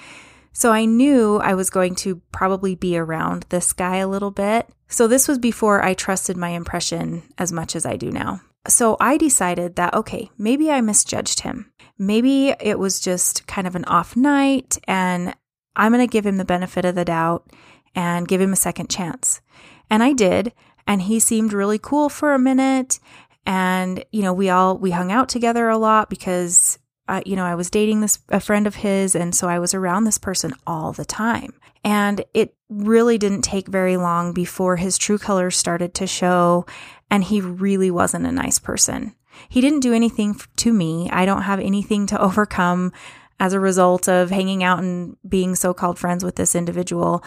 So 0.54 0.72
I 0.72 0.86
knew 0.86 1.38
I 1.38 1.54
was 1.54 1.70
going 1.70 1.96
to 1.96 2.22
probably 2.32 2.76
be 2.76 2.98
around 2.98 3.46
this 3.50 3.74
guy 3.74 3.98
a 3.98 4.08
little 4.08 4.32
bit. 4.32 4.70
So 4.88 5.06
this 5.06 5.28
was 5.28 5.38
before 5.38 5.84
I 5.84 5.94
trusted 5.94 6.38
my 6.38 6.50
impression 6.50 7.24
as 7.38 7.52
much 7.52 7.76
as 7.76 7.86
I 7.86 7.98
do 7.98 8.10
now. 8.10 8.40
So 8.68 8.96
I 9.02 9.18
decided 9.18 9.76
that, 9.76 9.94
okay, 9.94 10.32
maybe 10.38 10.72
I 10.72 10.80
misjudged 10.80 11.42
him. 11.42 11.74
Maybe 11.98 12.56
it 12.62 12.80
was 12.80 13.02
just 13.02 13.46
kind 13.48 13.68
of 13.68 13.76
an 13.76 13.84
off 13.86 14.16
night 14.16 14.78
and 14.88 15.36
I'm 15.76 15.92
going 15.92 16.06
to 16.06 16.12
give 16.12 16.26
him 16.26 16.38
the 16.38 16.46
benefit 16.46 16.86
of 16.86 16.96
the 16.96 17.06
doubt 17.06 17.52
and 17.94 18.28
give 18.28 18.40
him 18.40 18.54
a 18.54 18.58
second 18.58 18.90
chance. 18.90 19.42
And 19.90 20.02
I 20.02 20.14
did. 20.14 20.54
And 20.88 21.04
he 21.04 21.20
seemed 21.20 21.52
really 21.52 21.80
cool 21.80 22.10
for 22.10 22.34
a 22.34 22.40
minute. 22.40 23.00
And, 23.46 24.04
you 24.12 24.22
know, 24.22 24.34
we 24.34 24.50
all, 24.50 24.78
we 24.78 24.92
hung 24.92 25.12
out 25.12 25.30
together 25.30 25.70
a 25.70 25.78
lot 25.78 26.10
because, 26.10 26.80
uh, 27.08 27.22
you 27.26 27.36
know, 27.36 27.46
I 27.46 27.56
was 27.56 27.70
dating 27.70 28.02
this, 28.02 28.20
a 28.30 28.40
friend 28.40 28.66
of 28.66 28.76
his. 28.76 29.16
And 29.16 29.36
so 29.36 29.48
I 29.48 29.60
was 29.60 29.74
around 29.74 30.04
this 30.04 30.18
person 30.18 30.54
all 30.66 30.92
the 30.92 31.06
time. 31.06 31.54
And 31.84 32.24
it 32.34 32.56
really 32.70 33.18
didn't 33.20 33.44
take 33.44 33.68
very 33.68 33.96
long 33.96 34.34
before 34.34 34.78
his 34.78 34.98
true 34.98 35.20
colors 35.20 35.56
started 35.56 35.94
to 35.96 36.08
show. 36.08 36.66
And 37.12 37.24
he 37.24 37.42
really 37.42 37.92
wasn't 37.92 38.26
a 38.26 38.32
nice 38.32 38.58
person. 38.58 39.16
He 39.50 39.62
didn't 39.62 39.82
do 39.82 39.94
anything 39.94 40.40
to 40.58 40.74
me. 40.74 41.10
I 41.12 41.26
don't 41.26 41.44
have 41.44 41.60
anything 41.60 42.08
to 42.08 42.22
overcome 42.22 42.92
as 43.40 43.54
a 43.54 43.60
result 43.60 44.08
of 44.08 44.30
hanging 44.30 44.64
out 44.64 44.80
and 44.80 45.18
being 45.28 45.56
so 45.56 45.74
called 45.74 46.00
friends 46.00 46.24
with 46.24 46.36
this 46.36 46.56
individual. 46.56 47.24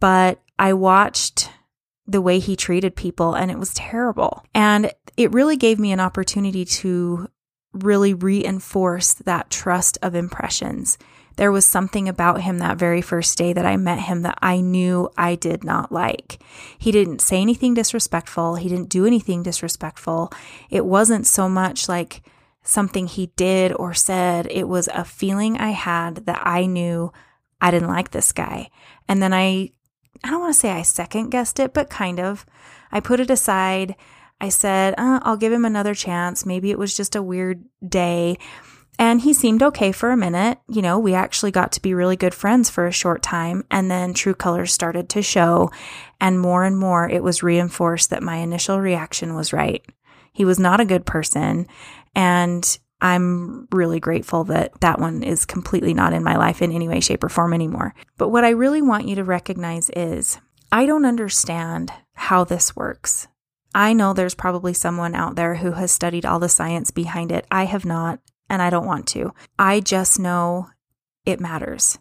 But 0.00 0.40
I 0.58 0.72
watched 0.72 1.50
the 2.06 2.20
way 2.20 2.38
he 2.38 2.56
treated 2.56 2.96
people 2.96 3.34
and 3.34 3.50
it 3.50 3.58
was 3.58 3.72
terrible. 3.74 4.44
And 4.54 4.92
it 5.16 5.32
really 5.32 5.56
gave 5.56 5.78
me 5.78 5.92
an 5.92 6.00
opportunity 6.00 6.64
to 6.64 7.28
really 7.72 8.14
reinforce 8.14 9.14
that 9.14 9.50
trust 9.50 9.98
of 10.02 10.14
impressions. 10.14 10.98
There 11.36 11.50
was 11.50 11.66
something 11.66 12.08
about 12.08 12.42
him 12.42 12.58
that 12.58 12.78
very 12.78 13.02
first 13.02 13.36
day 13.36 13.52
that 13.52 13.66
I 13.66 13.76
met 13.76 13.98
him 13.98 14.22
that 14.22 14.38
I 14.40 14.60
knew 14.60 15.10
I 15.16 15.34
did 15.34 15.64
not 15.64 15.90
like. 15.90 16.40
He 16.78 16.92
didn't 16.92 17.20
say 17.20 17.40
anything 17.40 17.74
disrespectful. 17.74 18.54
He 18.54 18.68
didn't 18.68 18.88
do 18.88 19.04
anything 19.04 19.42
disrespectful. 19.42 20.32
It 20.70 20.86
wasn't 20.86 21.26
so 21.26 21.48
much 21.48 21.88
like 21.88 22.22
something 22.62 23.06
he 23.06 23.26
did 23.36 23.72
or 23.72 23.94
said. 23.94 24.46
It 24.50 24.68
was 24.68 24.88
a 24.88 25.04
feeling 25.04 25.56
I 25.56 25.70
had 25.70 26.26
that 26.26 26.46
I 26.46 26.66
knew 26.66 27.12
I 27.60 27.72
didn't 27.72 27.88
like 27.88 28.12
this 28.12 28.30
guy. 28.30 28.70
And 29.08 29.20
then 29.20 29.34
I, 29.34 29.70
I 30.24 30.30
don't 30.30 30.40
want 30.40 30.54
to 30.54 30.58
say 30.58 30.70
I 30.70 30.82
second 30.82 31.28
guessed 31.28 31.60
it, 31.60 31.74
but 31.74 31.90
kind 31.90 32.18
of. 32.18 32.46
I 32.90 33.00
put 33.00 33.20
it 33.20 33.30
aside. 33.30 33.94
I 34.40 34.48
said, 34.48 34.94
uh, 34.96 35.20
I'll 35.22 35.36
give 35.36 35.52
him 35.52 35.66
another 35.66 35.94
chance. 35.94 36.46
Maybe 36.46 36.70
it 36.70 36.78
was 36.78 36.96
just 36.96 37.14
a 37.14 37.22
weird 37.22 37.62
day. 37.86 38.38
And 38.98 39.20
he 39.20 39.34
seemed 39.34 39.62
okay 39.62 39.92
for 39.92 40.10
a 40.10 40.16
minute. 40.16 40.58
You 40.66 40.80
know, 40.80 40.98
we 40.98 41.14
actually 41.14 41.50
got 41.50 41.72
to 41.72 41.82
be 41.82 41.92
really 41.92 42.16
good 42.16 42.34
friends 42.34 42.70
for 42.70 42.86
a 42.86 42.92
short 42.92 43.22
time. 43.22 43.64
And 43.70 43.90
then 43.90 44.14
true 44.14 44.34
colors 44.34 44.72
started 44.72 45.10
to 45.10 45.22
show. 45.22 45.70
And 46.20 46.40
more 46.40 46.64
and 46.64 46.78
more, 46.78 47.08
it 47.08 47.22
was 47.22 47.42
reinforced 47.42 48.10
that 48.10 48.22
my 48.22 48.36
initial 48.36 48.80
reaction 48.80 49.34
was 49.34 49.52
right. 49.52 49.84
He 50.32 50.44
was 50.44 50.58
not 50.58 50.80
a 50.80 50.86
good 50.86 51.04
person. 51.04 51.66
And 52.14 52.78
I'm 53.04 53.68
really 53.70 54.00
grateful 54.00 54.44
that 54.44 54.80
that 54.80 54.98
one 54.98 55.22
is 55.22 55.44
completely 55.44 55.92
not 55.92 56.14
in 56.14 56.24
my 56.24 56.36
life 56.36 56.62
in 56.62 56.72
any 56.72 56.88
way, 56.88 57.00
shape, 57.00 57.22
or 57.22 57.28
form 57.28 57.52
anymore. 57.52 57.94
But 58.16 58.30
what 58.30 58.44
I 58.44 58.48
really 58.48 58.80
want 58.80 59.06
you 59.06 59.14
to 59.16 59.24
recognize 59.24 59.90
is 59.90 60.38
I 60.72 60.86
don't 60.86 61.04
understand 61.04 61.92
how 62.14 62.44
this 62.44 62.74
works. 62.74 63.28
I 63.74 63.92
know 63.92 64.14
there's 64.14 64.34
probably 64.34 64.72
someone 64.72 65.14
out 65.14 65.36
there 65.36 65.56
who 65.56 65.72
has 65.72 65.92
studied 65.92 66.24
all 66.24 66.38
the 66.38 66.48
science 66.48 66.90
behind 66.90 67.30
it. 67.30 67.46
I 67.50 67.66
have 67.66 67.84
not. 67.84 68.20
and 68.48 68.62
I 68.62 68.70
don't 68.70 68.86
want 68.86 69.06
to. 69.08 69.32
I 69.58 69.80
just 69.80 70.18
know 70.18 70.68
it 71.26 71.40
matters. 71.40 71.98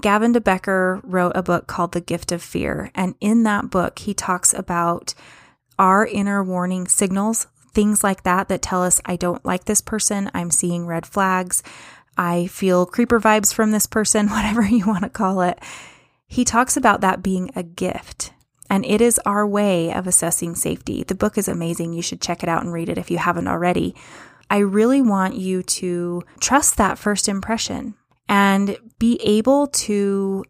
Gavin 0.00 0.32
de 0.32 0.40
Becker 0.40 1.00
wrote 1.04 1.32
a 1.34 1.42
book 1.42 1.66
called 1.66 1.92
The 1.92 2.00
Gift 2.00 2.32
of 2.32 2.42
Fear. 2.42 2.90
And 2.94 3.14
in 3.20 3.44
that 3.44 3.70
book, 3.70 3.98
he 4.00 4.14
talks 4.14 4.54
about 4.54 5.14
our 5.78 6.06
inner 6.06 6.42
warning 6.42 6.88
signals, 6.88 7.46
things 7.74 8.04
like 8.04 8.22
that, 8.22 8.48
that 8.48 8.62
tell 8.62 8.82
us, 8.82 9.00
I 9.04 9.16
don't 9.16 9.44
like 9.44 9.64
this 9.64 9.80
person. 9.80 10.30
I'm 10.34 10.50
seeing 10.50 10.86
red 10.86 11.06
flags. 11.06 11.62
I 12.16 12.46
feel 12.46 12.86
creeper 12.86 13.20
vibes 13.20 13.52
from 13.52 13.70
this 13.70 13.86
person, 13.86 14.28
whatever 14.30 14.62
you 14.62 14.86
want 14.86 15.04
to 15.04 15.10
call 15.10 15.42
it. 15.42 15.58
He 16.26 16.44
talks 16.44 16.76
about 16.76 17.00
that 17.02 17.22
being 17.22 17.50
a 17.54 17.62
gift. 17.62 18.32
And 18.70 18.86
it 18.86 19.02
is 19.02 19.20
our 19.26 19.46
way 19.46 19.92
of 19.92 20.06
assessing 20.06 20.54
safety. 20.54 21.02
The 21.02 21.14
book 21.14 21.36
is 21.36 21.46
amazing. 21.46 21.92
You 21.92 22.00
should 22.00 22.22
check 22.22 22.42
it 22.42 22.48
out 22.48 22.62
and 22.62 22.72
read 22.72 22.88
it 22.88 22.96
if 22.96 23.10
you 23.10 23.18
haven't 23.18 23.48
already. 23.48 23.94
I 24.48 24.58
really 24.58 25.02
want 25.02 25.34
you 25.34 25.62
to 25.62 26.22
trust 26.40 26.76
that 26.78 26.98
first 26.98 27.28
impression 27.28 27.94
and 28.28 28.78
be 28.98 29.20
able 29.22 29.66
to 29.66 30.44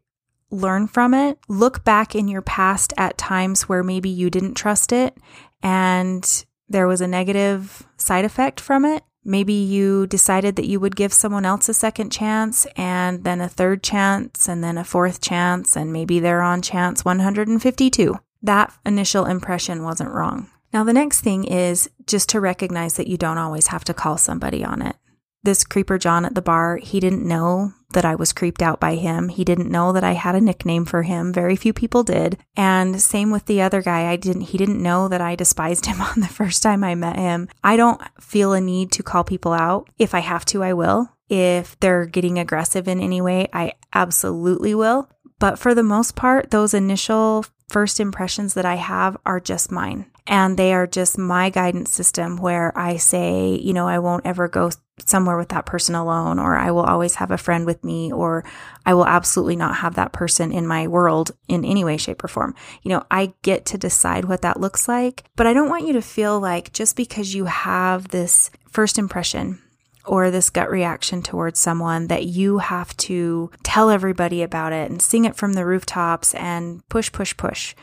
learn 0.50 0.86
from 0.86 1.14
it. 1.14 1.38
Look 1.48 1.82
back 1.82 2.14
in 2.14 2.28
your 2.28 2.42
past 2.42 2.92
at 2.96 3.18
times 3.18 3.68
where 3.68 3.82
maybe 3.82 4.08
you 4.08 4.30
didn't 4.30 4.54
trust 4.54 4.92
it 4.92 5.16
and 5.62 6.44
there 6.72 6.88
was 6.88 7.00
a 7.00 7.08
negative 7.08 7.86
side 7.96 8.24
effect 8.24 8.60
from 8.60 8.84
it. 8.84 9.02
Maybe 9.24 9.52
you 9.52 10.06
decided 10.08 10.56
that 10.56 10.66
you 10.66 10.80
would 10.80 10.96
give 10.96 11.12
someone 11.12 11.44
else 11.44 11.68
a 11.68 11.74
second 11.74 12.10
chance 12.10 12.66
and 12.76 13.22
then 13.22 13.40
a 13.40 13.48
third 13.48 13.82
chance 13.82 14.48
and 14.48 14.64
then 14.64 14.76
a 14.76 14.84
fourth 14.84 15.20
chance, 15.20 15.76
and 15.76 15.92
maybe 15.92 16.18
they're 16.18 16.42
on 16.42 16.60
chance 16.60 17.04
152. 17.04 18.16
That 18.42 18.72
initial 18.84 19.26
impression 19.26 19.84
wasn't 19.84 20.10
wrong. 20.10 20.50
Now, 20.72 20.82
the 20.82 20.92
next 20.92 21.20
thing 21.20 21.44
is 21.44 21.88
just 22.06 22.30
to 22.30 22.40
recognize 22.40 22.94
that 22.94 23.06
you 23.06 23.16
don't 23.16 23.38
always 23.38 23.68
have 23.68 23.84
to 23.84 23.94
call 23.94 24.18
somebody 24.18 24.64
on 24.64 24.82
it 24.82 24.96
this 25.44 25.64
creeper 25.64 25.98
John 25.98 26.24
at 26.24 26.34
the 26.34 26.42
bar, 26.42 26.76
he 26.76 27.00
didn't 27.00 27.26
know 27.26 27.72
that 27.92 28.04
I 28.04 28.14
was 28.14 28.32
creeped 28.32 28.62
out 28.62 28.80
by 28.80 28.94
him. 28.94 29.28
He 29.28 29.44
didn't 29.44 29.70
know 29.70 29.92
that 29.92 30.04
I 30.04 30.12
had 30.12 30.34
a 30.34 30.40
nickname 30.40 30.84
for 30.84 31.02
him. 31.02 31.32
Very 31.32 31.56
few 31.56 31.72
people 31.72 32.02
did. 32.02 32.38
And 32.56 33.00
same 33.00 33.30
with 33.30 33.46
the 33.46 33.62
other 33.62 33.82
guy. 33.82 34.10
I 34.10 34.16
didn't 34.16 34.42
he 34.42 34.58
didn't 34.58 34.82
know 34.82 35.08
that 35.08 35.20
I 35.20 35.34
despised 35.34 35.86
him 35.86 36.00
on 36.00 36.20
the 36.20 36.28
first 36.28 36.62
time 36.62 36.84
I 36.84 36.94
met 36.94 37.16
him. 37.16 37.48
I 37.62 37.76
don't 37.76 38.00
feel 38.20 38.52
a 38.52 38.60
need 38.60 38.92
to 38.92 39.02
call 39.02 39.24
people 39.24 39.52
out. 39.52 39.88
If 39.98 40.14
I 40.14 40.20
have 40.20 40.44
to, 40.46 40.62
I 40.62 40.72
will. 40.72 41.10
If 41.28 41.80
they're 41.80 42.04
getting 42.04 42.38
aggressive 42.38 42.88
in 42.88 43.00
any 43.00 43.20
way, 43.20 43.48
I 43.52 43.72
absolutely 43.94 44.74
will. 44.74 45.08
But 45.38 45.58
for 45.58 45.74
the 45.74 45.82
most 45.82 46.14
part, 46.14 46.50
those 46.50 46.74
initial 46.74 47.46
first 47.68 47.98
impressions 47.98 48.54
that 48.54 48.66
I 48.66 48.76
have 48.76 49.16
are 49.24 49.40
just 49.40 49.72
mine. 49.72 50.06
And 50.26 50.56
they 50.56 50.72
are 50.72 50.86
just 50.86 51.18
my 51.18 51.50
guidance 51.50 51.90
system 51.90 52.36
where 52.36 52.76
I 52.78 52.96
say, 52.96 53.56
you 53.56 53.72
know, 53.72 53.88
I 53.88 53.98
won't 53.98 54.26
ever 54.26 54.46
go 54.46 54.70
somewhere 55.06 55.36
with 55.36 55.48
that 55.50 55.66
person 55.66 55.94
alone, 55.94 56.38
or 56.38 56.56
I 56.56 56.70
will 56.70 56.82
always 56.82 57.16
have 57.16 57.30
a 57.30 57.38
friend 57.38 57.66
with 57.66 57.82
me, 57.84 58.12
or 58.12 58.44
I 58.84 58.94
will 58.94 59.06
absolutely 59.06 59.56
not 59.56 59.76
have 59.76 59.94
that 59.94 60.12
person 60.12 60.52
in 60.52 60.66
my 60.66 60.88
world 60.88 61.30
in 61.48 61.64
any 61.64 61.84
way, 61.84 61.96
shape, 61.96 62.22
or 62.24 62.28
form. 62.28 62.54
You 62.82 62.90
know, 62.90 63.04
I 63.10 63.34
get 63.42 63.66
to 63.66 63.78
decide 63.78 64.24
what 64.24 64.42
that 64.42 64.60
looks 64.60 64.88
like, 64.88 65.24
but 65.36 65.46
I 65.46 65.52
don't 65.52 65.68
want 65.68 65.86
you 65.86 65.92
to 65.94 66.02
feel 66.02 66.40
like 66.40 66.72
just 66.72 66.96
because 66.96 67.34
you 67.34 67.46
have 67.46 68.08
this 68.08 68.50
first 68.68 68.98
impression 68.98 69.60
or 70.04 70.30
this 70.30 70.50
gut 70.50 70.70
reaction 70.70 71.22
towards 71.22 71.60
someone 71.60 72.08
that 72.08 72.24
you 72.24 72.58
have 72.58 72.96
to 72.96 73.50
tell 73.62 73.90
everybody 73.90 74.42
about 74.42 74.72
it 74.72 74.90
and 74.90 75.00
sing 75.00 75.24
it 75.24 75.36
from 75.36 75.52
the 75.52 75.64
rooftops 75.64 76.34
and 76.34 76.86
push, 76.88 77.12
push, 77.12 77.36
push. 77.36 77.74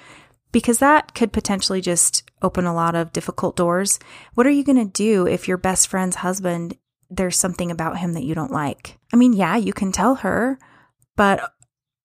Because 0.51 0.79
that 0.79 1.13
could 1.13 1.31
potentially 1.31 1.79
just 1.79 2.29
open 2.41 2.65
a 2.65 2.73
lot 2.73 2.95
of 2.95 3.13
difficult 3.13 3.55
doors. 3.55 3.99
What 4.33 4.47
are 4.47 4.51
you 4.51 4.63
going 4.63 4.83
to 4.83 4.91
do 4.91 5.27
if 5.27 5.47
your 5.47 5.57
best 5.57 5.87
friend's 5.87 6.17
husband, 6.17 6.75
there's 7.09 7.37
something 7.37 7.71
about 7.71 7.97
him 7.97 8.13
that 8.13 8.23
you 8.23 8.35
don't 8.35 8.51
like? 8.51 8.97
I 9.13 9.17
mean, 9.17 9.33
yeah, 9.33 9.55
you 9.55 9.73
can 9.73 9.91
tell 9.91 10.15
her, 10.15 10.59
but 11.15 11.51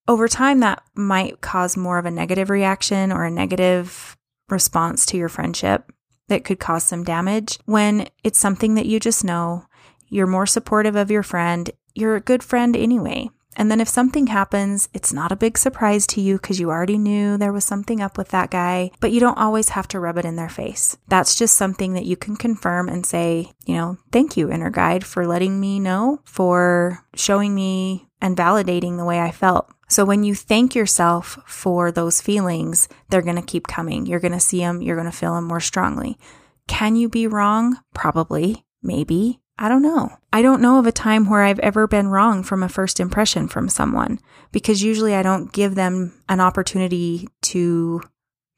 over 0.07 0.29
time, 0.29 0.61
that 0.61 0.83
might 0.95 1.41
cause 1.41 1.77
more 1.77 1.99
of 1.99 2.07
a 2.07 2.11
negative 2.11 2.51
reaction 2.51 3.11
or 3.11 3.25
a 3.25 3.31
negative 3.31 4.17
response 4.49 5.07
to 5.07 5.17
your 5.17 5.29
friendship 5.29 5.93
that 6.29 6.45
could 6.45 6.59
cause 6.59 6.85
some 6.85 7.05
damage 7.05 7.59
when 7.65 8.09
it's 8.23 8.39
something 8.39 8.75
that 8.75 8.87
you 8.87 9.01
just 9.01 9.25
know 9.25 9.65
you're 10.09 10.27
more 10.27 10.47
supportive 10.47 10.97
of 10.97 11.11
your 11.11 11.23
friend. 11.23 11.71
You're 11.95 12.17
a 12.17 12.21
good 12.21 12.43
friend 12.43 12.77
anyway. 12.77 13.31
And 13.57 13.71
then 13.71 13.81
if 13.81 13.89
something 13.89 14.29
happens, 14.29 14.89
it's 14.93 15.13
not 15.13 15.33
a 15.33 15.37
big 15.37 15.57
surprise 15.59 16.07
to 16.09 16.21
you 16.21 16.37
because 16.37 16.61
you 16.61 16.71
already 16.71 16.99
knew 16.99 17.37
there 17.37 17.53
was 17.53 17.65
something 17.65 18.01
up 18.01 18.19
with 18.19 18.29
that 18.29 18.51
guy, 18.51 18.91
but 19.01 19.13
you 19.13 19.21
don't 19.21 19.39
always 19.39 19.71
have 19.71 19.89
to 19.89 20.01
rub 20.01 20.19
it 20.19 20.25
in 20.25 20.37
their 20.37 20.49
face. 20.49 20.97
That's 21.09 21.37
just 21.37 21.57
something 21.57 21.95
that 21.95 22.07
you 22.07 22.17
can 22.17 22.37
confirm 22.37 22.89
and 22.89 23.07
say, 23.07 23.53
you 23.67 23.77
know, 23.77 23.99
thank 24.13 24.37
you, 24.37 24.51
inner 24.51 24.71
guide, 24.71 25.05
for 25.05 25.27
letting 25.27 25.61
me 25.61 25.81
know, 25.81 26.21
for 26.25 27.05
showing 27.15 27.55
me 27.55 28.09
and 28.21 28.37
validating 28.37 28.97
the 28.97 29.05
way 29.05 29.21
I 29.21 29.31
felt. 29.31 29.71
So 29.89 30.05
when 30.05 30.25
you 30.25 30.35
thank 30.35 30.75
yourself 30.75 31.39
for 31.47 31.93
those 31.93 32.21
feelings, 32.21 32.89
they're 33.09 33.23
going 33.23 33.37
to 33.37 33.43
keep 33.43 33.67
coming. 33.67 34.07
You're 34.07 34.21
going 34.21 34.33
to 34.33 34.41
see 34.41 34.59
them, 34.59 34.83
you're 34.83 34.97
going 34.97 35.11
to 35.11 35.17
feel 35.17 35.35
them 35.35 35.45
more 35.45 35.61
strongly. 35.61 36.19
Can 36.67 36.97
you 36.97 37.09
be 37.09 37.27
wrong? 37.27 37.79
Probably, 37.93 38.65
maybe. 38.83 39.41
I 39.59 39.69
don't 39.69 39.83
know. 39.83 40.11
I 40.33 40.43
don't 40.43 40.61
know 40.61 40.79
of 40.79 40.87
a 40.87 40.93
time 40.93 41.29
where 41.29 41.43
I've 41.43 41.61
ever 41.61 41.87
been 41.87 42.09
wrong 42.09 42.43
from 42.43 42.63
a 42.63 42.69
first 42.69 42.99
impression 42.99 43.47
from 43.47 43.69
someone 43.69 44.19
because 44.51 44.83
usually 44.83 45.15
I 45.15 45.23
don't 45.23 45.53
give 45.53 45.77
them 45.77 46.21
an 46.29 46.41
opportunity 46.41 47.29
to 47.43 48.03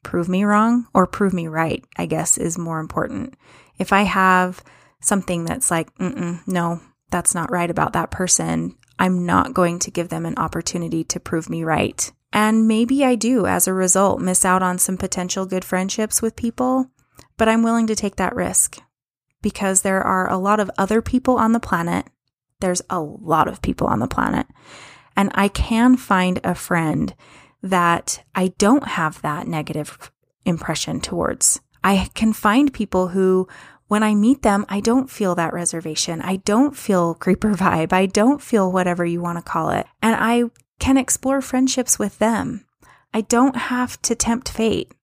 prove 0.03 0.27
me 0.27 0.43
wrong 0.43 0.87
or 0.93 1.05
prove 1.05 1.33
me 1.33 1.47
right, 1.47 1.83
I 1.97 2.07
guess 2.07 2.37
is 2.37 2.57
more 2.57 2.79
important. 2.79 3.35
If 3.77 3.93
I 3.93 4.03
have 4.03 4.63
something 4.99 5.45
that's 5.45 5.69
like, 5.69 5.89
no, 5.99 6.81
that's 7.11 7.35
not 7.35 7.51
right 7.51 7.69
about 7.69 7.93
that 7.93 8.09
person, 8.09 8.75
I'm 8.97 9.25
not 9.25 9.53
going 9.53 9.77
to 9.79 9.91
give 9.91 10.09
them 10.09 10.25
an 10.25 10.37
opportunity 10.37 11.03
to 11.05 11.19
prove 11.19 11.47
me 11.47 11.63
right. 11.63 12.11
And 12.33 12.67
maybe 12.67 13.05
I 13.05 13.13
do, 13.15 13.45
as 13.45 13.67
a 13.67 13.73
result, 13.73 14.19
miss 14.19 14.43
out 14.43 14.63
on 14.63 14.79
some 14.79 14.97
potential 14.97 15.45
good 15.45 15.63
friendships 15.63 16.21
with 16.23 16.35
people, 16.35 16.89
but 17.37 17.47
I'm 17.47 17.61
willing 17.61 17.85
to 17.87 17.95
take 17.95 18.15
that 18.15 18.35
risk 18.35 18.79
because 19.41 19.81
there 19.81 20.01
are 20.01 20.29
a 20.29 20.37
lot 20.37 20.59
of 20.59 20.71
other 20.77 21.01
people 21.01 21.37
on 21.37 21.51
the 21.51 21.59
planet. 21.59 22.07
There's 22.59 22.81
a 22.89 22.99
lot 22.99 23.47
of 23.47 23.61
people 23.61 23.87
on 23.87 23.99
the 23.99 24.07
planet. 24.07 24.47
And 25.15 25.31
I 25.33 25.47
can 25.47 25.97
find 25.97 26.39
a 26.43 26.55
friend 26.55 27.13
that 27.63 28.23
I 28.35 28.49
don't 28.57 28.87
have 28.87 29.21
that 29.21 29.47
negative 29.47 30.11
impression 30.45 31.01
towards. 31.01 31.59
I 31.83 32.09
can 32.13 32.33
find 32.33 32.73
people 32.73 33.09
who, 33.09 33.47
when 33.87 34.03
I 34.03 34.15
meet 34.15 34.41
them, 34.41 34.65
I 34.69 34.79
don't 34.79 35.09
feel 35.09 35.35
that 35.35 35.53
reservation. 35.53 36.21
I 36.21 36.37
don't 36.37 36.75
feel 36.75 37.13
creeper 37.13 37.53
vibe. 37.53 37.93
I 37.93 38.05
don't 38.05 38.41
feel 38.41 38.71
whatever 38.71 39.05
you 39.05 39.21
want 39.21 39.37
to 39.37 39.51
call 39.51 39.69
it. 39.69 39.87
And 40.01 40.15
I 40.19 40.45
can 40.79 40.97
explore 40.97 41.41
friendships 41.41 41.97
with 41.97 42.19
them. 42.19 42.65
I 43.13 43.21
don't 43.21 43.55
have 43.55 44.01
to 44.03 44.15
tempt 44.15 44.49
fate. 44.49 44.93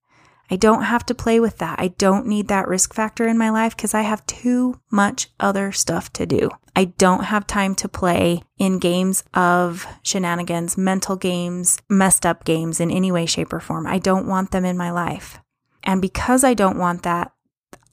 I 0.51 0.57
don't 0.57 0.83
have 0.83 1.07
to 1.07 1.15
play 1.15 1.41
with 1.41 1.59
that. 1.59 1.79
I 1.79 1.89
don't 1.89 2.27
need 2.27 2.49
that 2.49 2.69
risk 2.69 2.95
factor 2.95 3.27
in 3.27 3.39
my 3.39 3.51
life 3.51 3.77
because 3.77 3.95
I 3.95 4.03
have 4.03 4.27
too 4.27 4.81
much 4.91 5.29
other 5.41 5.73
stuff 5.73 6.13
to 6.15 6.27
do. 6.27 6.51
I 6.77 6.87
don't 6.87 7.25
have 7.25 7.47
time 7.47 7.75
to 7.77 7.89
play 7.89 8.43
in 8.59 8.79
games 8.79 9.25
of 9.33 9.87
shenanigans, 10.03 10.77
mental 10.77 11.17
games, 11.17 11.79
messed 11.89 12.27
up 12.27 12.45
games 12.45 12.81
in 12.81 12.91
any 12.91 13.13
way, 13.13 13.27
shape, 13.27 13.53
or 13.53 13.61
form. 13.61 13.87
I 13.87 13.99
don't 13.99 14.27
want 14.27 14.51
them 14.51 14.65
in 14.65 14.77
my 14.77 14.91
life. 14.91 15.39
And 15.83 16.03
because 16.03 16.45
I 16.45 16.55
don't 16.55 16.79
want 16.79 17.03
that, 17.05 17.33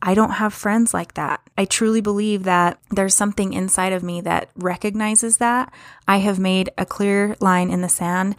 I 0.01 0.15
don't 0.15 0.31
have 0.31 0.53
friends 0.53 0.93
like 0.93 1.13
that. 1.13 1.41
I 1.57 1.65
truly 1.65 2.01
believe 2.01 2.43
that 2.43 2.79
there's 2.89 3.13
something 3.13 3.53
inside 3.53 3.93
of 3.93 4.01
me 4.01 4.19
that 4.21 4.49
recognizes 4.55 5.37
that. 5.37 5.71
I 6.07 6.17
have 6.17 6.39
made 6.39 6.71
a 6.77 6.85
clear 6.87 7.35
line 7.39 7.69
in 7.69 7.81
the 7.81 7.89
sand 7.89 8.35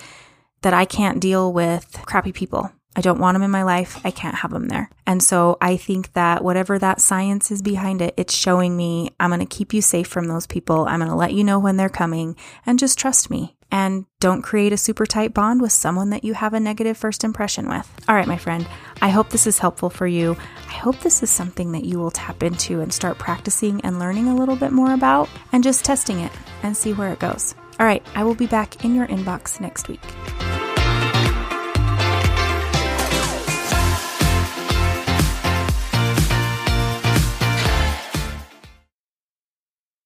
that 0.62 0.74
I 0.74 0.84
can't 0.84 1.20
deal 1.20 1.52
with 1.52 2.00
crappy 2.04 2.32
people. 2.32 2.72
I 2.94 3.00
don't 3.00 3.18
want 3.18 3.34
them 3.34 3.42
in 3.42 3.50
my 3.50 3.62
life. 3.62 4.00
I 4.04 4.10
can't 4.10 4.36
have 4.36 4.50
them 4.50 4.68
there. 4.68 4.90
And 5.06 5.22
so 5.22 5.56
I 5.60 5.76
think 5.76 6.12
that 6.12 6.44
whatever 6.44 6.78
that 6.78 7.00
science 7.00 7.50
is 7.50 7.62
behind 7.62 8.02
it, 8.02 8.14
it's 8.16 8.34
showing 8.34 8.76
me 8.76 9.10
I'm 9.18 9.30
going 9.30 9.40
to 9.40 9.46
keep 9.46 9.72
you 9.72 9.80
safe 9.80 10.06
from 10.06 10.28
those 10.28 10.46
people. 10.46 10.86
I'm 10.86 11.00
going 11.00 11.10
to 11.10 11.16
let 11.16 11.32
you 11.32 11.44
know 11.44 11.58
when 11.58 11.76
they're 11.76 11.88
coming 11.88 12.36
and 12.66 12.78
just 12.78 12.98
trust 12.98 13.30
me. 13.30 13.56
And 13.74 14.04
don't 14.20 14.42
create 14.42 14.74
a 14.74 14.76
super 14.76 15.06
tight 15.06 15.32
bond 15.32 15.62
with 15.62 15.72
someone 15.72 16.10
that 16.10 16.24
you 16.24 16.34
have 16.34 16.52
a 16.52 16.60
negative 16.60 16.98
first 16.98 17.24
impression 17.24 17.70
with. 17.70 17.90
All 18.06 18.14
right, 18.14 18.28
my 18.28 18.36
friend, 18.36 18.68
I 19.00 19.08
hope 19.08 19.30
this 19.30 19.46
is 19.46 19.60
helpful 19.60 19.88
for 19.88 20.06
you. 20.06 20.36
I 20.68 20.72
hope 20.72 21.00
this 21.00 21.22
is 21.22 21.30
something 21.30 21.72
that 21.72 21.84
you 21.84 21.98
will 21.98 22.10
tap 22.10 22.42
into 22.42 22.82
and 22.82 22.92
start 22.92 23.16
practicing 23.16 23.80
and 23.80 23.98
learning 23.98 24.28
a 24.28 24.36
little 24.36 24.56
bit 24.56 24.72
more 24.72 24.92
about 24.92 25.30
and 25.52 25.64
just 25.64 25.86
testing 25.86 26.20
it 26.20 26.32
and 26.62 26.76
see 26.76 26.92
where 26.92 27.14
it 27.14 27.18
goes. 27.18 27.54
All 27.80 27.86
right, 27.86 28.04
I 28.14 28.24
will 28.24 28.34
be 28.34 28.46
back 28.46 28.84
in 28.84 28.94
your 28.94 29.06
inbox 29.06 29.58
next 29.58 29.88
week. 29.88 30.02